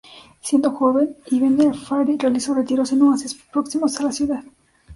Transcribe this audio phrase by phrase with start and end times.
[0.41, 4.43] Siendo joven, Ibn al-Farid realizó retiros en oasis próximos a la ciudad.